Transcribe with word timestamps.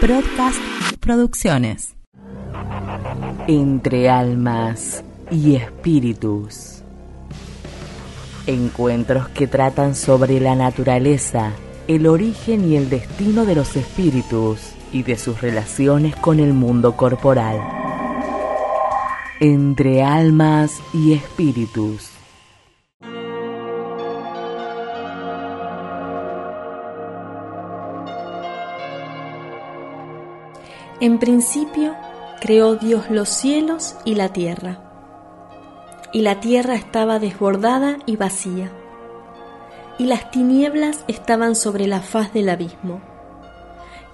Broadcast 0.00 0.60
Producciones. 1.00 1.96
Entre 3.48 4.10
almas 4.10 5.02
y 5.30 5.54
espíritus. 5.54 6.82
Encuentros 8.46 9.30
que 9.30 9.46
tratan 9.46 9.94
sobre 9.94 10.38
la 10.38 10.54
naturaleza, 10.54 11.52
el 11.88 12.06
origen 12.06 12.70
y 12.70 12.76
el 12.76 12.90
destino 12.90 13.46
de 13.46 13.54
los 13.54 13.74
espíritus 13.74 14.72
y 14.92 15.02
de 15.02 15.16
sus 15.16 15.40
relaciones 15.40 16.14
con 16.14 16.40
el 16.40 16.52
mundo 16.52 16.94
corporal. 16.94 17.58
Entre 19.40 20.02
almas 20.02 20.72
y 20.92 21.14
espíritus. 21.14 22.15
En 30.98 31.18
principio 31.18 31.94
creó 32.40 32.76
Dios 32.76 33.10
los 33.10 33.28
cielos 33.28 33.96
y 34.06 34.14
la 34.14 34.30
tierra. 34.30 34.80
Y 36.12 36.22
la 36.22 36.40
tierra 36.40 36.74
estaba 36.74 37.18
desbordada 37.18 37.98
y 38.06 38.16
vacía. 38.16 38.72
Y 39.98 40.06
las 40.06 40.30
tinieblas 40.30 41.04
estaban 41.06 41.54
sobre 41.54 41.86
la 41.86 42.00
faz 42.00 42.32
del 42.32 42.48
abismo. 42.48 43.02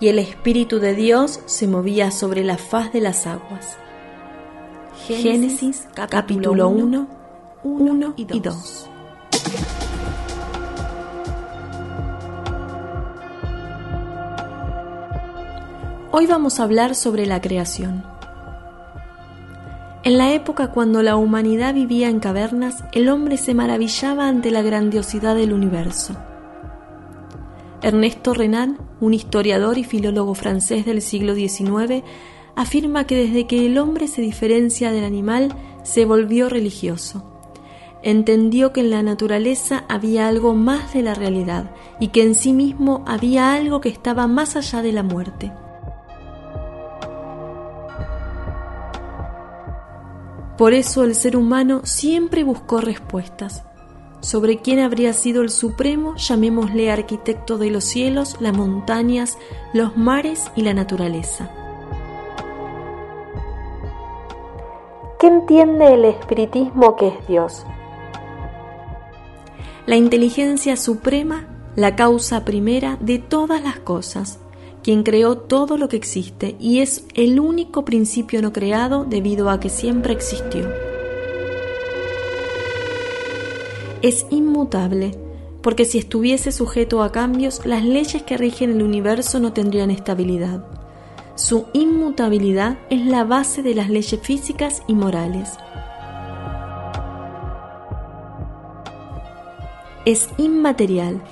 Y 0.01 0.09
el 0.09 0.19
Espíritu 0.19 0.81
de 0.81 0.95
Dios 0.95 1.41
se 1.47 1.69
movía 1.69 2.11
sobre 2.11 2.43
la 2.43 2.59
faz 2.59 2.93
de 2.93 3.01
las 3.01 3.29
aguas. 3.29 3.77
Génesis, 5.07 5.87
capítulo 5.95 6.69
1, 6.69 7.07
1 7.63 8.15
y 8.17 8.41
2. 8.41 8.92
Hoy 16.15 16.27
vamos 16.27 16.61
a 16.61 16.65
hablar 16.65 16.95
sobre 16.95 17.25
la 17.25 17.41
creación. 17.41 18.05
En 20.05 20.19
la 20.19 20.35
época 20.35 20.67
cuando 20.71 21.03
la 21.03 21.17
humanidad 21.17 21.73
vivía 21.73 22.11
en 22.11 22.21
cavernas, 22.21 22.85
el 22.93 23.09
hombre 23.09 23.39
se 23.39 23.55
maravillaba 23.55 24.29
ante 24.29 24.51
la 24.51 24.61
grandiosidad 24.61 25.35
del 25.35 25.55
universo. 25.55 26.15
Ernesto 27.81 28.35
Renan, 28.35 28.77
un 29.01 29.15
historiador 29.15 29.79
y 29.79 29.85
filólogo 29.85 30.35
francés 30.35 30.85
del 30.85 31.01
siglo 31.01 31.35
XIX, 31.35 32.05
afirma 32.57 33.07
que 33.07 33.17
desde 33.17 33.47
que 33.47 33.65
el 33.65 33.79
hombre 33.79 34.07
se 34.07 34.21
diferencia 34.21 34.93
del 34.93 35.05
animal, 35.05 35.55
se 35.83 36.05
volvió 36.05 36.51
religioso. 36.51 37.25
Entendió 38.03 38.75
que 38.75 38.81
en 38.81 38.91
la 38.91 39.03
naturaleza 39.03 39.87
había 39.89 40.29
algo 40.29 40.53
más 40.53 40.93
de 40.93 41.01
la 41.01 41.15
realidad 41.15 41.71
y 42.01 42.09
que 42.09 42.23
en 42.23 42.35
sí 42.35 42.53
mismo 42.53 43.03
había 43.07 43.55
algo 43.55 43.81
que 43.81 43.89
estaba 43.89 44.27
más 44.27 44.57
allá 44.57 44.83
de 44.83 44.93
la 44.93 45.03
muerte. 45.03 45.53
Por 50.63 50.75
eso 50.75 51.03
el 51.03 51.17
ser 51.17 51.37
humano 51.37 51.81
siempre 51.83 52.45
buscó 52.45 52.81
respuestas. 52.81 53.65
Sobre 54.21 54.59
quién 54.59 54.79
habría 54.79 55.13
sido 55.13 55.43
el 55.43 55.51
supremo, 55.51 56.15
llamémosle 56.15 56.93
arquitecto 56.93 57.59
de 57.59 57.69
los 57.69 57.83
cielos, 57.83 58.37
las 58.39 58.57
montañas, 58.57 59.39
los 59.73 59.97
mares 59.97 60.53
y 60.55 60.63
la 60.63 60.73
naturaleza. 60.73 61.51
¿Qué 65.19 65.27
entiende 65.27 65.95
el 65.95 66.05
espiritismo 66.05 66.95
que 66.95 67.09
es 67.09 67.27
Dios? 67.27 67.67
La 69.87 69.97
inteligencia 69.97 70.77
suprema, 70.77 71.49
la 71.75 71.97
causa 71.97 72.45
primera 72.45 72.99
de 73.01 73.19
todas 73.19 73.61
las 73.65 73.81
cosas, 73.81 74.39
quien 74.83 75.03
creó 75.03 75.39
todo 75.39 75.77
lo 75.77 75.89
que 75.89 75.97
existe 75.97 76.57
y 76.59 76.81
es 76.81 77.05
el 77.15 77.41
único 77.41 77.85
principio 77.85 78.43
no 78.43 78.53
creado 78.53 79.05
debido 79.05 79.51
a 79.51 79.61
que 79.61 79.69
siempre 79.69 80.13
existió. 80.13 80.69
Es 84.03 84.27
inmutable, 84.31 85.13
porque 85.63 85.85
si 85.85 85.99
estuviese 85.99 86.51
sujeto 86.51 87.03
a 87.03 87.13
cambios, 87.13 87.65
las 87.65 87.85
leyes 87.85 88.23
que 88.25 88.37
rigen 88.37 88.71
el 88.73 88.83
universo 88.83 89.39
no 89.39 89.53
tendrían 89.53 89.93
estabilidad. 89.93 90.65
Su 91.37 91.67
inmutabilidad 91.73 92.79
es 92.91 93.07
la 93.07 93.25
base 93.25 93.63
de 93.63 93.75
las 93.75 93.89
leyes 93.89 94.21
físicas 94.21 94.83
y 94.89 94.95
morales. 94.95 95.51
Es 100.05 100.29
inmaterial, 100.37 101.23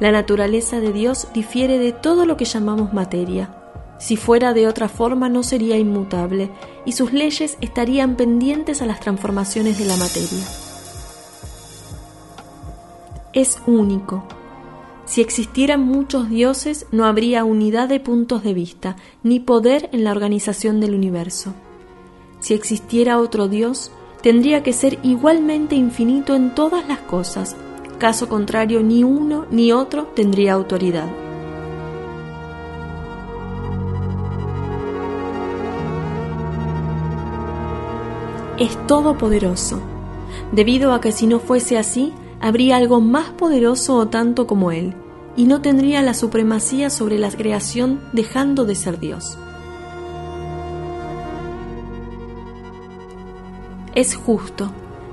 la 0.00 0.12
naturaleza 0.12 0.80
de 0.80 0.92
Dios 0.92 1.28
difiere 1.34 1.78
de 1.78 1.92
todo 1.92 2.24
lo 2.24 2.36
que 2.36 2.44
llamamos 2.44 2.92
materia. 2.92 3.54
Si 3.98 4.16
fuera 4.16 4.54
de 4.54 4.68
otra 4.68 4.88
forma 4.88 5.28
no 5.28 5.42
sería 5.42 5.76
inmutable 5.76 6.50
y 6.84 6.92
sus 6.92 7.12
leyes 7.12 7.58
estarían 7.60 8.16
pendientes 8.16 8.80
a 8.80 8.86
las 8.86 9.00
transformaciones 9.00 9.78
de 9.78 9.84
la 9.86 9.96
materia. 9.96 10.44
Es 13.32 13.58
único. 13.66 14.24
Si 15.04 15.20
existieran 15.20 15.80
muchos 15.80 16.28
dioses 16.28 16.86
no 16.92 17.06
habría 17.06 17.44
unidad 17.44 17.88
de 17.88 17.98
puntos 17.98 18.44
de 18.44 18.54
vista 18.54 18.96
ni 19.22 19.40
poder 19.40 19.88
en 19.92 20.04
la 20.04 20.12
organización 20.12 20.80
del 20.80 20.94
universo. 20.94 21.54
Si 22.40 22.54
existiera 22.54 23.18
otro 23.18 23.48
Dios, 23.48 23.90
tendría 24.22 24.62
que 24.62 24.72
ser 24.72 24.98
igualmente 25.02 25.74
infinito 25.74 26.36
en 26.36 26.54
todas 26.54 26.86
las 26.86 27.00
cosas, 27.00 27.56
Caso 27.98 28.28
contrario, 28.28 28.80
ni 28.82 29.02
uno 29.02 29.46
ni 29.50 29.72
otro 29.72 30.04
tendría 30.14 30.52
autoridad. 30.52 31.08
Es 38.56 38.76
todopoderoso, 38.86 39.80
debido 40.52 40.92
a 40.92 41.00
que 41.00 41.10
si 41.10 41.26
no 41.26 41.40
fuese 41.40 41.76
así, 41.76 42.12
habría 42.40 42.76
algo 42.76 43.00
más 43.00 43.30
poderoso 43.30 43.96
o 43.96 44.06
tanto 44.06 44.46
como 44.46 44.70
Él, 44.70 44.94
y 45.36 45.44
no 45.44 45.60
tendría 45.60 46.02
la 46.02 46.14
supremacía 46.14 46.90
sobre 46.90 47.18
la 47.18 47.30
creación 47.30 48.00
dejando 48.12 48.64
de 48.64 48.74
ser 48.76 48.98
Dios. 48.98 49.38
Es 53.94 54.14
justo, 54.14 54.70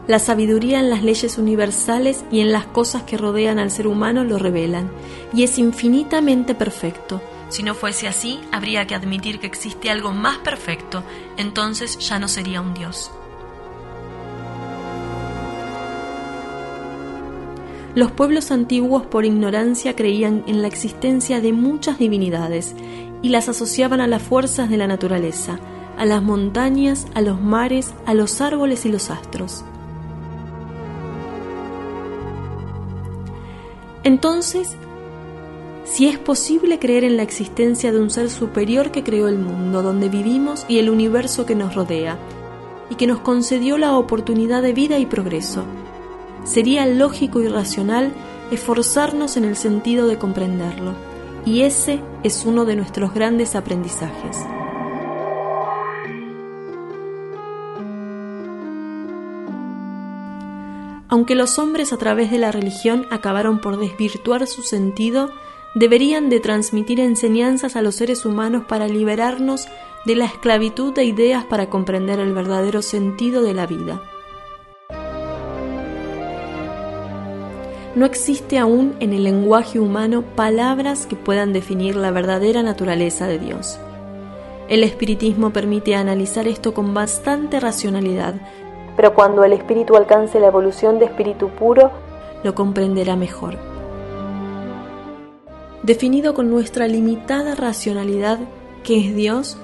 la 0.08 0.20
sabiduría 0.20 0.80
en 0.80 0.90
las 0.90 1.04
leyes 1.04 1.38
universales 1.38 2.26
y 2.32 2.42
en 2.42 2.52
las 2.52 2.66
cosas 2.66 3.04
que 3.04 3.18
rodean 3.18 3.58
al 3.58 3.72
ser 3.72 3.88
humano 3.88 4.24
lo 4.24 4.38
revelan, 4.38 4.92
y 5.34 5.44
es 5.44 5.58
infinitamente 5.58 6.54
perfecto. 6.54 7.22
Si 7.50 7.64
no 7.64 7.74
fuese 7.74 8.08
así, 8.08 8.40
habría 8.52 8.86
que 8.86 8.96
admitir 8.96 9.40
que 9.40 9.48
existe 9.48 9.90
algo 9.90 10.12
más 10.12 10.38
perfecto, 10.40 11.04
entonces 11.38 11.98
ya 12.00 12.20
no 12.20 12.28
sería 12.28 12.62
un 12.62 12.74
Dios. 12.74 13.12
Los 17.96 18.12
pueblos 18.12 18.52
antiguos 18.52 19.06
por 19.06 19.24
ignorancia 19.24 19.96
creían 19.96 20.44
en 20.48 20.62
la 20.62 20.68
existencia 20.68 21.40
de 21.40 21.54
muchas 21.54 21.98
divinidades 21.98 22.76
y 23.22 23.30
las 23.30 23.48
asociaban 23.48 24.02
a 24.02 24.08
las 24.08 24.22
fuerzas 24.22 24.70
de 24.70 24.76
la 24.76 24.86
naturaleza, 24.86 25.60
a 25.98 26.06
las 26.06 26.22
montañas, 26.22 27.08
a 27.14 27.22
los 27.22 27.40
mares, 27.40 27.94
a 28.06 28.14
los 28.14 28.42
árboles 28.42 28.86
y 28.86 28.90
los 28.90 29.10
astros. 29.10 29.64
Entonces, 34.06 34.78
si 35.84 36.08
es 36.08 36.20
posible 36.20 36.78
creer 36.78 37.04
en 37.04 37.18
la 37.18 37.24
existencia 37.24 37.92
de 37.92 38.00
un 38.00 38.12
ser 38.12 38.30
superior 38.30 38.92
que 38.92 39.04
creó 39.04 39.28
el 39.28 39.40
mundo 39.40 39.82
donde 39.82 40.10
vivimos 40.10 40.64
y 40.68 40.78
el 40.78 40.92
universo 40.92 41.48
que 41.48 41.56
nos 41.56 41.74
rodea, 41.74 42.20
y 42.92 42.96
que 42.96 43.08
nos 43.08 43.22
concedió 43.22 43.80
la 43.80 43.98
oportunidad 43.98 44.62
de 44.62 44.74
vida 44.74 45.00
y 45.00 45.08
progreso, 45.08 45.64
sería 46.44 46.86
lógico 46.86 47.42
y 47.42 47.48
racional 47.48 48.14
esforzarnos 48.52 49.38
en 49.38 49.46
el 49.46 49.56
sentido 49.56 50.06
de 50.06 50.20
comprenderlo, 50.20 50.94
y 51.44 51.62
ese 51.62 52.00
es 52.24 52.46
uno 52.46 52.64
de 52.66 52.76
nuestros 52.76 53.12
grandes 53.12 53.56
aprendizajes. 53.56 54.38
Aunque 61.16 61.34
los 61.34 61.60
hombres 61.60 61.94
a 61.94 61.98
través 61.98 62.30
de 62.30 62.40
la 62.40 62.52
religión 62.52 63.08
acabaron 63.10 63.62
por 63.62 63.80
desvirtuar 63.80 64.48
su 64.48 64.64
sentido, 64.64 65.30
deberían 65.74 66.30
de 66.30 66.42
transmitir 66.42 67.00
enseñanzas 67.00 67.78
a 67.78 67.82
los 67.82 67.96
seres 67.96 68.26
humanos 68.26 68.66
para 68.68 68.90
liberarnos 68.90 69.66
de 70.06 70.16
la 70.16 70.26
esclavitud 70.26 70.94
de 70.94 71.06
ideas 71.06 71.46
para 71.46 71.70
comprender 71.70 72.20
el 72.20 72.34
verdadero 72.34 72.82
sentido 72.82 73.44
de 73.44 73.54
la 73.54 73.66
vida. 73.66 74.02
No 77.96 78.06
existe 78.06 78.58
aún 78.60 78.98
en 79.00 79.14
el 79.14 79.24
lenguaje 79.24 79.80
humano 79.80 80.22
palabras 80.22 81.06
que 81.06 81.16
puedan 81.16 81.54
definir 81.54 81.96
la 81.96 82.12
verdadera 82.12 82.62
naturaleza 82.62 83.26
de 83.26 83.40
Dios. 83.40 83.80
El 84.68 84.84
espiritismo 84.84 85.52
permite 85.52 85.96
analizar 85.96 86.46
esto 86.50 86.74
con 86.74 86.94
bastante 86.94 87.62
racionalidad, 87.62 88.36
pero 88.96 89.14
cuando 89.14 89.44
el 89.44 89.54
espíritu 89.54 89.96
alcance 89.96 90.40
la 90.40 90.48
evolución 90.48 91.00
de 91.00 91.06
espíritu 91.06 91.50
puro, 91.50 91.92
lo 92.44 92.56
comprenderá 92.56 93.16
mejor. 93.16 93.58
Definido 95.84 96.34
con 96.34 96.50
nuestra 96.50 96.88
limitada 96.88 97.56
racionalidad, 97.56 98.40
qué 98.84 99.08
es 99.08 99.16
Dios, 99.16 99.58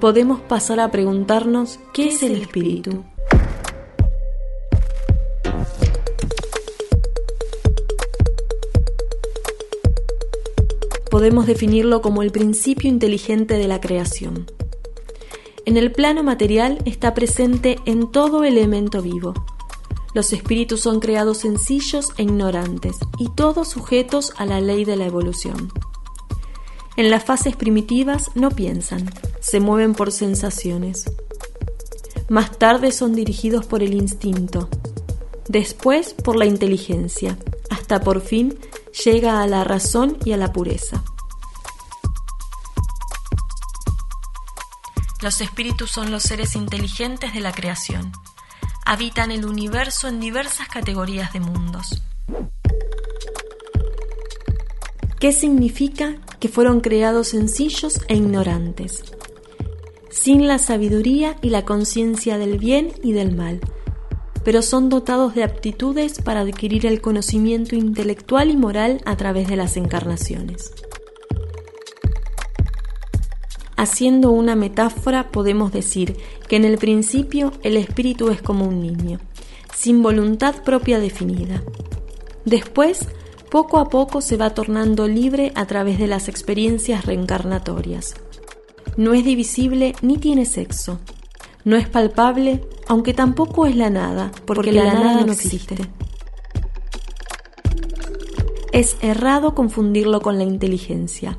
podemos 0.00 0.40
pasar 0.40 0.80
a 0.80 0.90
preguntarnos 0.90 1.80
qué 1.92 2.08
es 2.08 2.22
el 2.22 2.36
espíritu. 2.40 3.04
Podemos 11.10 11.46
definirlo 11.46 12.02
como 12.02 12.22
el 12.22 12.32
principio 12.32 12.88
inteligente 12.88 13.54
de 13.54 13.68
la 13.68 13.80
creación. 13.80 14.46
En 15.66 15.78
el 15.78 15.92
plano 15.92 16.22
material 16.22 16.82
está 16.84 17.14
presente 17.14 17.78
en 17.86 18.10
todo 18.10 18.44
elemento 18.44 19.00
vivo. 19.00 19.32
Los 20.12 20.32
espíritus 20.34 20.80
son 20.80 21.00
creados 21.00 21.38
sencillos 21.38 22.12
e 22.18 22.22
ignorantes 22.24 22.96
y 23.18 23.30
todos 23.30 23.68
sujetos 23.68 24.34
a 24.36 24.44
la 24.44 24.60
ley 24.60 24.84
de 24.84 24.96
la 24.96 25.06
evolución. 25.06 25.72
En 26.96 27.10
las 27.10 27.24
fases 27.24 27.56
primitivas 27.56 28.30
no 28.34 28.50
piensan, 28.50 29.10
se 29.40 29.58
mueven 29.58 29.94
por 29.94 30.12
sensaciones. 30.12 31.10
Más 32.28 32.58
tarde 32.58 32.92
son 32.92 33.14
dirigidos 33.14 33.64
por 33.64 33.82
el 33.82 33.94
instinto, 33.94 34.68
después 35.48 36.12
por 36.12 36.36
la 36.36 36.44
inteligencia, 36.44 37.38
hasta 37.70 38.00
por 38.00 38.20
fin 38.20 38.58
llega 39.04 39.42
a 39.42 39.46
la 39.46 39.64
razón 39.64 40.18
y 40.24 40.32
a 40.32 40.36
la 40.36 40.52
pureza. 40.52 41.02
Los 45.24 45.40
espíritus 45.40 45.90
son 45.90 46.10
los 46.10 46.22
seres 46.22 46.54
inteligentes 46.54 47.32
de 47.32 47.40
la 47.40 47.50
creación. 47.50 48.12
Habitan 48.84 49.30
el 49.30 49.46
universo 49.46 50.06
en 50.06 50.20
diversas 50.20 50.68
categorías 50.68 51.32
de 51.32 51.40
mundos. 51.40 52.02
¿Qué 55.18 55.32
significa 55.32 56.16
que 56.40 56.50
fueron 56.50 56.82
creados 56.82 57.28
sencillos 57.28 58.00
e 58.08 58.16
ignorantes? 58.16 59.02
Sin 60.10 60.46
la 60.46 60.58
sabiduría 60.58 61.38
y 61.40 61.48
la 61.48 61.64
conciencia 61.64 62.36
del 62.36 62.58
bien 62.58 62.92
y 63.02 63.12
del 63.12 63.34
mal, 63.34 63.60
pero 64.44 64.60
son 64.60 64.90
dotados 64.90 65.34
de 65.34 65.44
aptitudes 65.44 66.20
para 66.20 66.40
adquirir 66.40 66.84
el 66.84 67.00
conocimiento 67.00 67.74
intelectual 67.74 68.50
y 68.50 68.58
moral 68.58 69.00
a 69.06 69.16
través 69.16 69.48
de 69.48 69.56
las 69.56 69.78
encarnaciones. 69.78 70.70
Haciendo 73.76 74.30
una 74.30 74.54
metáfora 74.54 75.30
podemos 75.30 75.72
decir 75.72 76.16
que 76.48 76.56
en 76.56 76.64
el 76.64 76.78
principio 76.78 77.52
el 77.62 77.76
espíritu 77.76 78.28
es 78.28 78.40
como 78.40 78.66
un 78.66 78.80
niño, 78.80 79.18
sin 79.74 80.02
voluntad 80.02 80.62
propia 80.62 81.00
definida. 81.00 81.62
Después, 82.44 83.08
poco 83.50 83.78
a 83.78 83.88
poco 83.88 84.20
se 84.20 84.36
va 84.36 84.50
tornando 84.50 85.08
libre 85.08 85.52
a 85.54 85.66
través 85.66 85.98
de 85.98 86.06
las 86.06 86.28
experiencias 86.28 87.04
reencarnatorias. 87.04 88.14
No 88.96 89.12
es 89.12 89.24
divisible 89.24 89.94
ni 90.02 90.18
tiene 90.18 90.44
sexo. 90.44 91.00
No 91.64 91.76
es 91.76 91.88
palpable, 91.88 92.64
aunque 92.86 93.14
tampoco 93.14 93.66
es 93.66 93.74
la 93.74 93.90
nada, 93.90 94.30
porque, 94.46 94.72
la, 94.72 94.92
nada, 94.92 95.24
no 95.24 95.32
existe. 95.32 95.76
Es 98.72 98.96
errado 99.00 99.54
confundirlo 99.54 100.20
con 100.20 100.36
la 100.36 100.44
inteligencia. 100.44 101.38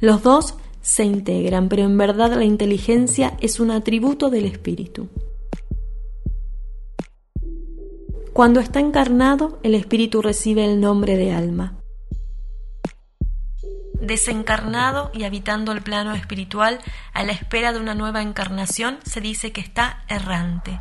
Los 0.00 0.22
dos 0.22 0.56
se 0.84 1.02
integran, 1.02 1.70
pero 1.70 1.82
en 1.82 1.96
verdad 1.96 2.34
la 2.34 2.44
inteligencia 2.44 3.38
es 3.40 3.58
un 3.58 3.70
atributo 3.70 4.28
del 4.28 4.44
espíritu. 4.44 5.08
Cuando 8.34 8.60
está 8.60 8.80
encarnado, 8.80 9.58
el 9.62 9.74
espíritu 9.74 10.20
recibe 10.20 10.64
el 10.66 10.80
nombre 10.80 11.16
de 11.16 11.32
alma. 11.32 11.78
Desencarnado 13.98 15.10
y 15.14 15.24
habitando 15.24 15.72
el 15.72 15.80
plano 15.80 16.14
espiritual 16.14 16.80
a 17.14 17.22
la 17.22 17.32
espera 17.32 17.72
de 17.72 17.80
una 17.80 17.94
nueva 17.94 18.20
encarnación, 18.20 18.98
se 19.04 19.22
dice 19.22 19.52
que 19.52 19.62
está 19.62 20.04
errante. 20.08 20.78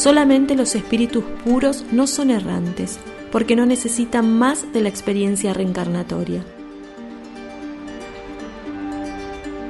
Solamente 0.00 0.56
los 0.56 0.74
espíritus 0.76 1.22
puros 1.44 1.84
no 1.92 2.06
son 2.06 2.30
errantes, 2.30 2.98
porque 3.30 3.54
no 3.54 3.66
necesitan 3.66 4.32
más 4.38 4.72
de 4.72 4.80
la 4.80 4.88
experiencia 4.88 5.52
reencarnatoria. 5.52 6.42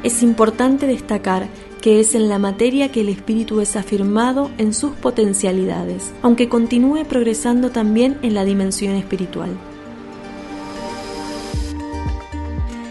Es 0.05 0.23
importante 0.23 0.87
destacar 0.87 1.49
que 1.83 1.99
es 1.99 2.15
en 2.15 2.29
la 2.29 2.39
materia 2.39 2.93
que 2.93 3.01
el 3.01 3.09
espíritu 3.09 3.59
es 3.59 3.75
afirmado 3.75 4.53
en 4.57 4.73
sus 4.73 4.93
potencialidades, 4.93 6.13
aunque 6.23 6.49
continúe 6.49 7.05
progresando 7.09 7.71
también 7.71 8.17
en 8.23 8.35
la 8.35 8.45
dimensión 8.45 8.95
espiritual. 8.95 9.51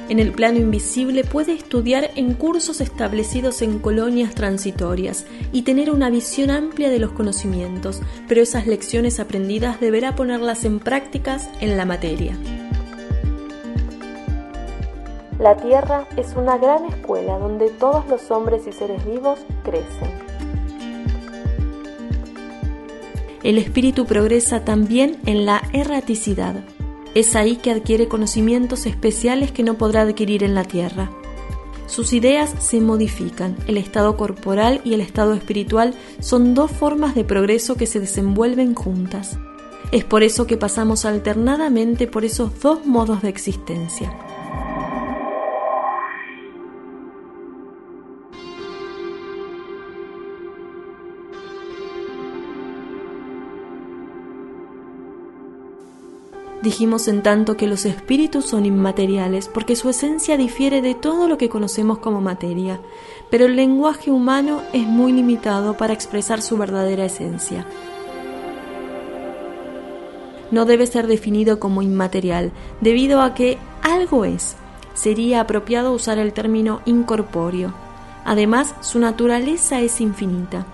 En 0.09 0.19
el 0.19 0.31
plano 0.31 0.57
invisible 0.57 1.23
puede 1.23 1.53
estudiar 1.53 2.09
en 2.15 2.33
cursos 2.33 2.81
establecidos 2.81 3.61
en 3.61 3.77
colonias 3.79 4.33
transitorias 4.33 5.25
y 5.51 5.61
tener 5.61 5.91
una 5.91 6.09
visión 6.09 6.49
amplia 6.49 6.89
de 6.89 6.97
los 6.97 7.11
conocimientos, 7.11 8.01
pero 8.27 8.41
esas 8.41 8.65
lecciones 8.65 9.19
aprendidas 9.19 9.79
deberá 9.79 10.15
ponerlas 10.15 10.65
en 10.65 10.79
prácticas 10.79 11.49
en 11.61 11.77
la 11.77 11.85
materia. 11.85 12.35
La 15.37 15.55
Tierra 15.55 16.05
es 16.17 16.35
una 16.35 16.57
gran 16.57 16.85
escuela 16.85 17.37
donde 17.37 17.69
todos 17.69 18.05
los 18.09 18.29
hombres 18.31 18.67
y 18.67 18.73
seres 18.73 19.05
vivos 19.05 19.39
crecen. 19.63 20.29
El 23.43 23.57
espíritu 23.57 24.05
progresa 24.05 24.65
también 24.65 25.17
en 25.25 25.45
la 25.45 25.61
erraticidad, 25.71 26.55
es 27.15 27.35
ahí 27.35 27.55
que 27.55 27.71
adquiere 27.71 28.07
conocimientos 28.07 28.85
especiales 28.85 29.51
que 29.51 29.63
no 29.63 29.75
podrá 29.75 30.01
adquirir 30.01 30.43
en 30.43 30.55
la 30.55 30.63
tierra. 30.63 31.11
Sus 31.87 32.13
ideas 32.13 32.53
se 32.59 32.81
modifican. 32.81 33.57
El 33.65 33.77
estado 33.77 34.15
corporal 34.15 34.79
y 34.83 34.93
el 34.93 35.01
estado 35.01 35.33
espiritual 35.33 35.95
son 36.19 36.53
dos 36.53 36.69
formas 36.69 37.15
de 37.15 37.23
progreso 37.23 37.75
que 37.75 37.87
se 37.87 37.99
desenvuelven 37.99 38.75
juntas. 38.75 39.39
Es 39.91 40.03
por 40.03 40.21
eso 40.21 40.45
que 40.45 40.55
pasamos 40.55 41.05
alternadamente 41.05 42.05
por 42.05 42.25
esos 42.25 42.59
dos 42.61 42.85
modos 42.85 43.23
de 43.23 43.29
existencia. 43.29 44.15
Dijimos 56.69 57.07
en 57.07 57.23
tanto 57.23 57.57
que 57.57 57.65
los 57.65 57.87
espíritus 57.87 58.45
son 58.45 58.63
inmateriales 58.63 59.49
porque 59.51 59.75
su 59.75 59.89
esencia 59.89 60.37
difiere 60.37 60.83
de 60.83 60.93
todo 60.93 61.27
lo 61.27 61.35
que 61.39 61.49
conocemos 61.49 61.97
como 61.97 62.21
materia, 62.21 62.79
pero 63.31 63.47
el 63.47 63.55
lenguaje 63.55 64.11
humano 64.11 64.61
es 64.71 64.85
muy 64.85 65.11
limitado 65.11 65.77
para 65.77 65.93
expresar 65.93 66.43
su 66.43 66.57
verdadera 66.57 67.05
esencia. 67.05 67.65
No 70.51 70.65
debe 70.65 70.85
ser 70.85 71.07
definido 71.07 71.59
como 71.59 71.81
inmaterial, 71.81 72.51
debido 72.81 73.23
a 73.23 73.33
que 73.33 73.57
algo 73.81 74.23
es. 74.23 74.55
Sería 74.93 75.41
apropiado 75.41 75.91
usar 75.91 76.19
el 76.19 76.33
término 76.33 76.81
incorpóreo. 76.85 77.73
Además, 78.25 78.75
su 78.81 78.99
naturaleza 78.99 79.81
es 79.81 79.99
infinita. 80.01 80.67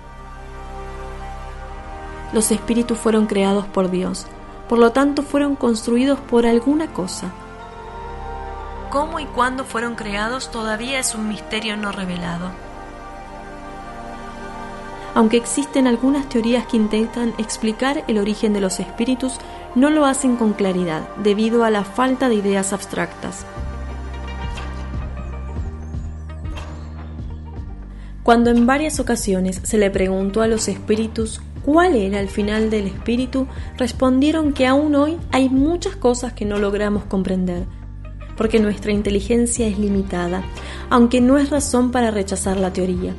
Los 2.34 2.52
espíritus 2.52 2.98
fueron 2.98 3.28
creados 3.28 3.66
por 3.66 3.90
Dios, 3.90 4.28
por 4.68 4.80
lo 4.80 4.92
tanto 4.92 5.22
fueron 5.22 5.56
construidos 5.56 6.20
por 6.20 6.46
alguna 6.46 6.88
cosa. 6.88 7.32
Cómo 8.90 9.20
y 9.20 9.26
cuándo 9.26 9.66
fueron 9.66 9.96
creados 9.96 10.52
todavía 10.52 11.00
es 11.00 11.16
un 11.16 11.28
misterio 11.28 11.78
no 11.78 11.92
revelado. 11.92 12.52
Aunque 15.14 15.38
existen 15.38 15.88
algunas 15.88 16.28
teorías 16.28 16.66
que 16.68 16.78
intentan 16.78 17.34
explicar 17.38 18.04
el 18.08 18.18
origen 18.18 18.54
de 18.54 18.62
los 18.62 18.80
espíritus, 18.80 19.38
no 19.74 19.90
lo 19.90 20.06
hacen 20.06 20.36
con 20.36 20.54
claridad, 20.54 21.08
debido 21.18 21.64
a 21.64 21.70
la 21.70 21.84
falta 21.84 22.28
de 22.28 22.36
ideas 22.36 22.74
abstractas. 22.74 23.46
Cuando 28.24 28.50
en 28.50 28.66
varias 28.66 29.00
ocasiones 29.00 29.62
se 29.64 29.78
le 29.78 29.92
preguntó 29.92 30.42
a 30.42 30.48
los 30.48 30.68
espíritus 30.68 31.42
cuál 31.66 31.96
era 31.96 32.20
el 32.20 32.30
final 32.30 32.70
del 32.70 32.86
espíritu, 32.86 33.48
respondieron 33.76 34.54
que 34.54 34.68
aún 34.68 34.94
hoy 34.94 35.18
hay 35.32 35.50
muchas 35.50 35.96
cosas 35.96 36.34
que 36.34 36.46
no 36.46 36.60
logramos 36.60 37.06
comprender, 37.06 37.66
porque 38.38 38.60
nuestra 38.60 38.92
inteligencia 38.92 39.66
es 39.66 39.80
limitada, 39.80 40.44
aunque 40.92 41.22
no 41.22 41.40
es 41.40 41.50
razón 41.50 41.90
para 41.90 42.12
rechazar 42.12 42.58
la 42.58 42.72
teoría. 42.72 43.16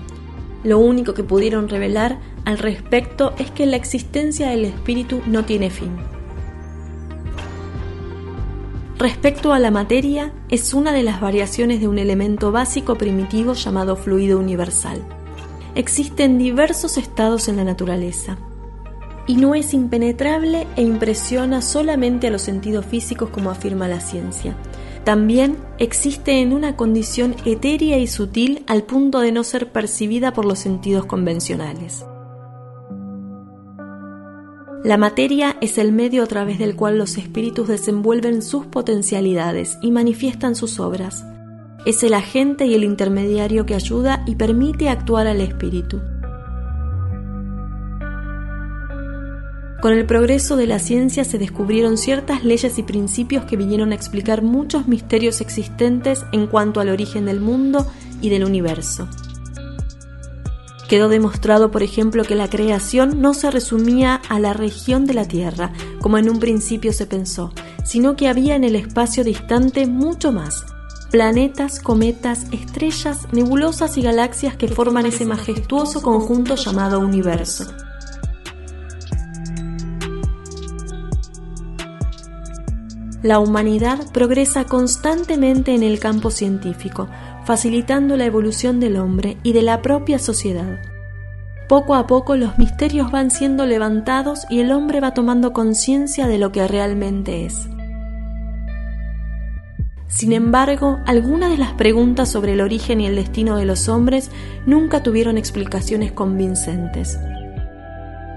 Lo 0.62 0.79
único 0.79 1.12
que 1.12 1.25
pudieron 1.25 1.69
revelar 1.69 2.21
al 2.45 2.59
respecto 2.59 3.35
es 3.37 3.50
que 3.50 3.67
la 3.67 3.76
existencia 3.76 4.50
del 4.50 4.65
espíritu 4.65 5.21
no 5.26 5.45
tiene 5.45 5.69
fin. 5.69 5.97
Respecto 8.99 9.53
a 9.53 9.59
la 9.59 9.73
materia, 9.73 10.33
es 10.49 10.73
una 10.73 10.93
de 10.93 11.03
las 11.03 11.21
variaciones 11.21 11.81
de 11.81 11.88
un 11.88 11.99
elemento 11.99 12.53
básico 12.53 12.97
primitivo 12.97 13.55
llamado 13.55 13.97
fluido 13.97 14.38
universal. 14.38 15.15
Existen 15.76 16.38
diversos 16.38 16.97
estados 16.97 17.49
en 17.49 17.56
la 17.56 17.64
naturaleza. 17.64 18.38
y 19.28 19.35
no 19.35 19.56
es 19.56 19.75
impenetrable 19.75 20.68
e 20.76 20.83
impresiona 20.83 21.61
solamente 21.61 22.28
a 22.28 22.30
los 22.30 22.42
sentidos 22.42 22.87
físicos 22.87 23.30
como 23.30 23.50
afirma 23.50 23.88
la 23.88 23.99
ciencia. 23.99 24.56
También 25.02 25.59
existe 25.78 26.40
en 26.40 26.52
una 26.52 26.76
condición 26.76 27.35
etérea 27.45 27.99
y 27.99 28.06
sutil 28.06 28.62
al 28.68 28.85
punto 28.85 29.18
de 29.18 29.33
no 29.33 29.42
ser 29.42 29.73
percibida 29.73 30.33
por 30.33 30.45
los 30.45 30.61
sentidos 30.61 31.06
convencionales. 31.06 32.06
La 34.85 34.97
materia 34.97 35.56
es 35.61 35.76
el 35.78 35.90
medio 35.90 36.23
a 36.23 36.26
través 36.26 36.61
del 36.61 36.76
cual 36.76 36.97
los 36.97 37.18
espíritus 37.18 37.66
desenvuelven 37.66 38.42
sus 38.42 38.66
potencialidades 38.66 39.76
y 39.83 39.90
manifiestan 39.90 40.54
sus 40.54 40.78
obras. 40.78 41.25
Es 41.87 42.02
el 42.02 42.14
agente 42.14 42.66
y 42.66 42.75
el 42.75 42.83
intermediario 42.83 43.64
que 43.64 43.76
ayuda 43.76 44.25
y 44.26 44.35
permite 44.35 44.88
actuar 44.88 45.28
al 45.28 45.40
espíritu. 45.40 46.00
Con 49.81 49.93
el 49.93 50.05
progreso 50.05 50.57
de 50.57 50.66
la 50.66 50.81
ciencia 50.81 51.23
se 51.23 51.38
descubrieron 51.38 51.97
ciertas 51.97 52.43
leyes 52.43 52.76
y 52.78 52.83
principios 52.83 53.45
que 53.45 53.57
vinieron 53.57 53.93
a 53.93 53.95
explicar 53.95 54.43
muchos 54.43 54.88
misterios 54.88 55.40
existentes 55.40 56.25
en 56.33 56.49
cuanto 56.49 56.81
al 56.81 56.88
origen 56.88 57.26
del 57.26 57.40
mundo 57.40 57.87
y 58.21 58.31
del 58.31 58.43
universo. 58.43 59.09
Quedó 60.88 61.09
demostrado, 61.09 61.71
por 61.71 61.85
ejemplo, 61.85 62.25
que 62.25 62.35
la 62.35 62.50
creación 62.50 63.21
no 63.21 63.33
se 63.33 63.49
resumía 63.52 64.21
a 64.28 64.40
la 64.40 64.55
región 64.55 65.05
de 65.07 65.14
la 65.14 65.28
Tierra, 65.28 65.73
como 66.00 66.19
en 66.19 66.31
un 66.31 66.40
principio 66.40 66.93
se 66.93 67.07
pensó, 67.07 67.52
sino 67.85 68.16
que 68.16 68.26
había 68.26 68.57
en 68.57 68.64
el 68.64 68.75
espacio 68.75 69.23
distante 69.23 69.87
mucho 69.87 70.33
más. 70.33 70.64
Planetas, 71.16 71.80
cometas, 71.80 72.44
estrellas, 72.52 73.26
nebulosas 73.32 73.96
y 73.96 74.02
galaxias 74.02 74.54
que 74.54 74.68
forman 74.68 75.06
ese 75.06 75.25
majestuoso 75.25 76.02
conjunto 76.02 76.56
llamado 76.56 77.00
universo. 77.00 77.64
La 83.23 83.38
humanidad 83.38 84.12
progresa 84.12 84.64
constantemente 84.64 85.75
en 85.75 85.82
el 85.82 86.00
campo 86.00 86.30
científico, 86.30 87.08
facilitando 87.46 88.18
la 88.18 88.26
evolución 88.26 88.78
del 88.78 88.99
hombre 88.99 89.38
y 89.42 89.54
de 89.54 89.62
la 89.62 89.80
propia 89.80 90.18
sociedad. 90.18 90.80
Poco 91.66 91.94
a 91.94 92.06
poco 92.06 92.37
los 92.37 92.58
misterios 92.58 93.11
van 93.11 93.30
siendo 93.30 93.64
levantados 93.64 94.40
y 94.50 94.61
el 94.61 94.70
hombre 94.70 95.00
va 95.00 95.14
tomando 95.14 95.54
conciencia 95.54 96.26
de 96.26 96.37
lo 96.37 96.52
que 96.52 96.68
realmente 96.68 97.46
es. 97.46 97.70
Sin 100.08 100.32
embargo, 100.32 101.00
algunas 101.04 101.50
de 101.50 101.58
las 101.58 101.72
preguntas 101.72 102.30
sobre 102.30 102.52
el 102.52 102.60
origen 102.60 103.00
y 103.00 103.06
el 103.06 103.16
destino 103.16 103.56
de 103.56 103.64
los 103.64 103.88
hombres 103.88 104.30
nunca 104.64 105.02
tuvieron 105.02 105.36
explicaciones 105.36 106.12
convincentes. 106.12 107.18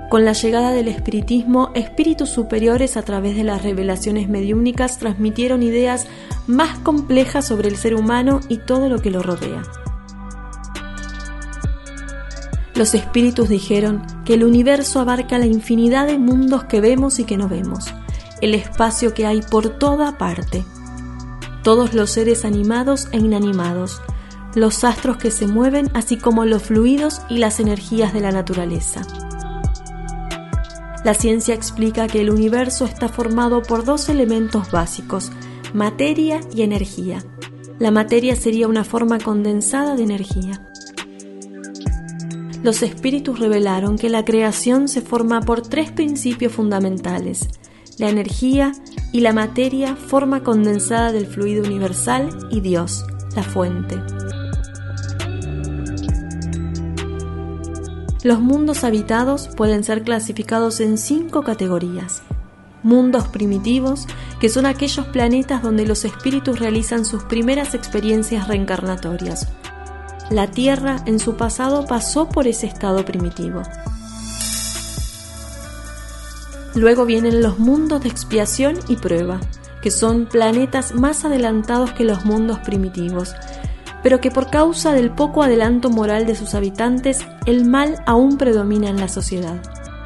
Con 0.10 0.26
la 0.26 0.34
llegada 0.34 0.72
del 0.72 0.88
espiritismo, 0.88 1.70
espíritus 1.76 2.30
superiores 2.30 2.98
a 2.98 3.04
través 3.04 3.36
de 3.36 3.44
las 3.44 3.62
revelaciones 3.62 4.28
mediúnicas 4.28 4.98
transmitieron 4.98 5.62
ideas 5.62 6.08
más 6.48 6.80
complejas 6.80 7.46
sobre 7.46 7.70
el 7.70 7.78
ser 7.78 7.94
humano 7.94 8.40
y 8.50 8.58
todo 8.58 8.90
lo 8.90 9.00
que 9.04 9.12
lo 9.12 9.22
rodea. 9.22 9.62
Los 12.74 12.96
espíritus 12.96 13.50
dijeron 13.50 14.02
que 14.26 14.34
el 14.34 14.44
universo 14.44 15.00
abarca 15.00 15.38
la 15.38 15.46
infinidad 15.46 16.08
de 16.08 16.18
mundos 16.18 16.64
que 16.64 16.82
vemos 16.82 17.20
y 17.20 17.26
que 17.26 17.38
no 17.38 17.48
vemos, 17.48 17.94
el 18.42 18.56
espacio 18.56 19.14
que 19.14 19.28
hay 19.28 19.42
por 19.42 19.78
toda 19.78 20.18
parte, 20.18 20.64
todos 21.64 21.94
los 21.94 22.12
seres 22.12 22.46
animados 22.46 23.08
e 23.12 23.18
inanimados, 23.18 24.02
los 24.56 24.84
astros 24.84 25.18
que 25.18 25.32
se 25.32 25.48
mueven, 25.48 25.90
así 25.94 26.18
como 26.18 26.46
los 26.46 26.64
fluidos 26.64 27.22
y 27.30 27.38
las 27.38 27.60
energías 27.60 28.14
de 28.14 28.22
la 28.22 28.32
naturaleza. 28.32 29.02
La 31.04 31.14
ciencia 31.14 31.56
explica 31.56 32.08
que 32.08 32.22
el 32.22 32.30
universo 32.30 32.86
está 32.86 33.08
formado 33.08 33.62
por 33.62 33.86
dos 33.86 34.10
elementos 34.10 34.70
básicos, 34.72 35.32
materia 35.74 36.42
y 36.54 36.64
energía. 36.64 37.24
La 37.78 37.92
materia 37.92 38.36
sería 38.36 38.68
una 38.68 38.84
forma 38.84 39.18
condensada 39.20 39.96
de 39.96 40.04
energía. 40.04 40.66
Los 42.64 42.84
espíritus 42.84 43.40
revelaron 43.40 43.98
que 43.98 44.10
la 44.10 44.26
creación 44.26 44.90
se 44.90 45.02
forma 45.02 45.40
por 45.42 45.62
tres 45.62 45.92
principios 45.92 46.52
fundamentales, 46.52 47.48
la 47.98 48.10
energía 48.10 48.74
y 49.12 49.22
la 49.22 49.34
materia, 49.34 49.96
forma 49.96 50.44
condensada 50.44 51.12
del 51.12 51.26
fluido 51.26 51.64
universal, 51.64 52.30
y 52.52 52.62
Dios, 52.62 53.06
la 53.36 53.44
fuente. 53.44 54.02
Los 58.24 58.42
mundos 58.42 58.84
habitados 58.84 59.48
pueden 59.56 59.84
ser 59.84 60.04
clasificados 60.04 60.82
en 60.82 60.98
cinco 60.98 61.42
categorías. 61.42 62.22
Mundos 62.84 63.28
primitivos, 63.30 64.08
que 64.40 64.50
son 64.50 64.66
aquellos 64.66 65.06
planetas 65.08 65.64
donde 65.64 65.86
los 65.86 66.04
espíritus 66.06 66.60
realizan 66.60 67.06
sus 67.06 67.24
primeras 67.24 67.74
experiencias 67.74 68.48
reencarnatorias. 68.48 69.48
La 70.30 70.52
Tierra 70.52 70.98
en 71.06 71.20
su 71.20 71.36
pasado 71.36 71.86
pasó 71.86 72.30
por 72.30 72.46
ese 72.46 72.68
estado 72.68 73.04
primitivo. 73.06 73.64
Luego 76.76 77.06
vienen 77.06 77.42
los 77.42 77.60
mundos 77.60 78.02
de 78.04 78.10
expiación 78.10 78.78
y 78.88 78.96
prueba, 78.96 79.40
que 79.82 79.92
son 79.92 80.28
planetas 80.28 80.94
más 80.94 81.26
adelantados 81.26 81.92
que 81.94 82.04
los 82.04 82.26
mundos 82.26 82.60
primitivos, 82.60 83.34
pero 84.04 84.22
que 84.22 84.32
por 84.32 84.50
causa 84.50 84.94
del 84.94 85.12
poco 85.12 85.44
adelanto 85.44 85.90
moral 85.90 86.26
de 86.26 86.36
sus 86.36 86.56
habitantes, 86.56 87.26
el 87.46 87.66
mal 87.66 88.02
aún 88.06 88.38
predomina 88.38 88.90
en 88.90 89.00
la 89.00 89.08
sociedad. 89.08 89.62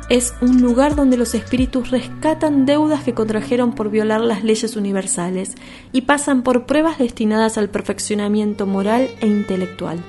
Es 0.10 0.34
un 0.42 0.62
lugar 0.62 0.96
donde 0.96 1.18
los 1.18 1.34
espíritus 1.34 1.90
rescatan 1.90 2.66
deudas 2.66 3.04
que 3.04 3.14
contrajeron 3.14 3.74
por 3.74 3.90
violar 3.90 4.22
las 4.22 4.44
leyes 4.44 4.76
universales 4.76 5.56
y 5.92 6.02
pasan 6.02 6.44
por 6.44 6.66
pruebas 6.66 6.98
destinadas 6.98 7.58
al 7.58 7.70
perfeccionamiento 7.70 8.66
moral 8.68 9.10
e 9.22 9.28
intelectual. 9.28 10.04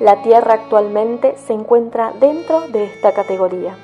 La 0.00 0.22
Tierra 0.22 0.54
actualmente 0.54 1.36
se 1.46 1.52
encuentra 1.52 2.12
dentro 2.20 2.68
de 2.68 2.84
esta 2.84 3.12
categoría. 3.12 3.76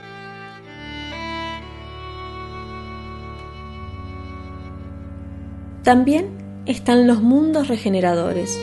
También 5.88 6.28
están 6.66 7.07
los 7.07 7.23
mundos 7.23 7.68
regeneradores, 7.68 8.61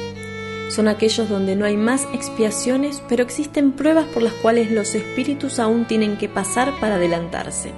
son 0.69 0.87
aquellos 0.87 1.27
donde 1.27 1.55
no 1.55 1.65
hay 1.65 1.75
más 1.75 2.07
expiaciones, 2.13 3.01
pero 3.09 3.23
existen 3.23 3.71
pruebas 3.71 4.05
por 4.05 4.21
las 4.21 4.33
cuales 4.33 4.69
los 4.69 4.93
espíritus 4.93 5.57
aún 5.57 5.85
tienen 5.85 6.17
que 6.17 6.29
pasar 6.29 6.79
para 6.79 6.97
adelantarse. 6.97 7.71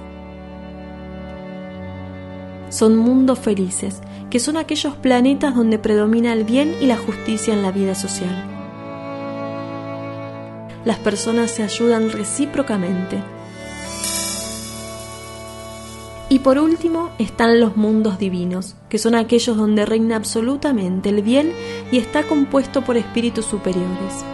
Son 2.68 2.98
mundos 2.98 3.38
felices, 3.38 4.02
que 4.28 4.38
son 4.38 4.58
aquellos 4.58 4.96
planetas 4.96 5.54
donde 5.54 5.78
predomina 5.78 6.34
el 6.34 6.44
bien 6.44 6.74
y 6.82 6.84
la 6.84 6.98
justicia 6.98 7.54
en 7.54 7.62
la 7.62 7.72
vida 7.72 7.94
social. 7.94 8.44
Las 10.84 10.98
personas 10.98 11.52
se 11.52 11.62
ayudan 11.62 12.12
recíprocamente, 12.12 13.16
y 16.30 16.40
por 16.40 16.58
último 16.58 17.10
están 17.18 17.60
los 17.60 17.76
mundos 17.76 18.18
divinos, 18.18 18.74
que 18.88 18.98
son 18.98 19.14
aquellos 19.14 19.56
donde 19.56 19.86
reina 19.86 20.16
absolutamente 20.16 21.08
el 21.08 21.22
bien 21.22 21.52
y 21.90 21.98
está 21.98 22.24
compuesto 22.24 22.82
por 22.82 22.96
espíritus 22.96 23.46
superiores. 23.46 24.24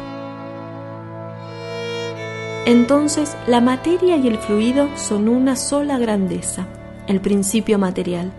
Entonces 2.67 3.37
la 3.47 3.61
materia 3.61 4.17
y 4.17 4.27
el 4.27 4.39
fluido 4.39 4.89
son 4.97 5.29
una 5.29 5.55
sola 5.55 5.99
grandeza, 5.99 6.67
el 7.07 7.21
principio 7.21 7.79
material. 7.79 8.33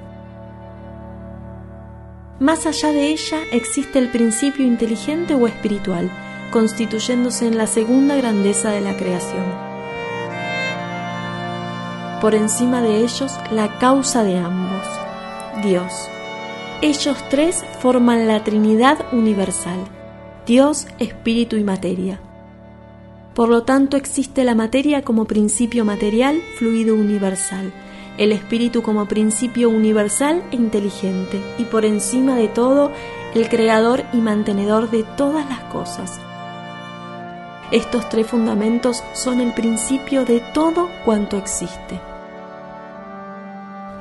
Más 2.39 2.65
allá 2.65 2.91
de 2.91 3.09
ella 3.09 3.37
existe 3.53 3.99
el 3.99 4.09
principio 4.09 4.65
inteligente 4.65 5.35
o 5.35 5.47
espiritual, 5.47 6.11
constituyéndose 6.51 7.47
en 7.47 7.57
la 7.57 7.67
segunda 7.67 8.15
grandeza 8.17 8.71
de 8.71 8.81
la 8.81 8.97
creación 8.97 9.64
por 12.21 12.35
encima 12.35 12.81
de 12.81 12.99
ellos 12.99 13.31
la 13.51 13.77
causa 13.79 14.23
de 14.23 14.37
ambos, 14.37 14.85
Dios. 15.63 15.91
Ellos 16.81 17.17
tres 17.29 17.63
forman 17.79 18.27
la 18.27 18.43
Trinidad 18.43 18.99
universal, 19.11 19.79
Dios, 20.45 20.87
Espíritu 20.99 21.55
y 21.55 21.63
Materia. 21.63 22.19
Por 23.33 23.49
lo 23.49 23.63
tanto 23.63 23.97
existe 23.97 24.43
la 24.43 24.55
materia 24.55 25.01
como 25.01 25.25
principio 25.25 25.83
material, 25.83 26.41
fluido 26.57 26.95
universal, 26.95 27.73
el 28.17 28.31
espíritu 28.31 28.81
como 28.81 29.07
principio 29.07 29.69
universal 29.69 30.43
e 30.51 30.55
inteligente, 30.55 31.41
y 31.57 31.65
por 31.65 31.83
encima 31.83 32.35
de 32.35 32.47
todo, 32.47 32.91
el 33.33 33.49
creador 33.49 34.03
y 34.13 34.17
mantenedor 34.17 34.89
de 34.89 35.03
todas 35.17 35.47
las 35.49 35.59
cosas. 35.65 36.19
Estos 37.71 38.07
tres 38.09 38.27
fundamentos 38.27 39.03
son 39.13 39.41
el 39.41 39.53
principio 39.53 40.23
de 40.23 40.39
todo 40.53 40.89
cuanto 41.03 41.37
existe. 41.37 41.99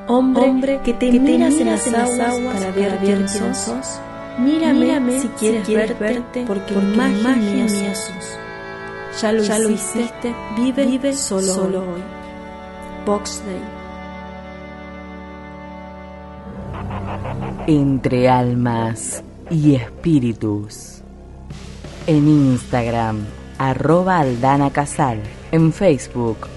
Hombre, 0.06 0.80
que 0.84 0.92
te, 0.92 1.10
miras, 1.18 1.54
en 1.54 1.66
las, 1.66 1.86
aguas, 1.88 2.60
para 2.60 2.70
ver 2.72 2.98
quién 2.98 3.26
sos, 3.26 3.98
mírame, 4.38 5.18
si 5.18 5.28
quieres, 5.28 5.66
verte, 5.98 6.44
porque, 6.46 6.74
magia, 6.74 7.36
mía 7.36 7.94
sos. 7.94 8.38
Ya 9.22 9.32
lo, 9.32 9.70
hiciste, 9.70 10.34
vive, 10.56 11.14
solo, 11.14 11.80
hoy. 11.80 12.02
Box 13.06 13.42
Day. 13.46 13.62
Entre 17.66 18.28
almas 18.28 19.22
y 19.50 19.74
espíritus. 19.74 21.00
En 22.06 22.28
Instagram, 22.28 23.24
arroba 23.58 24.18
Aldana 24.18 24.70
Casal. 24.70 25.20
En 25.52 25.72
Facebook, 25.72 26.48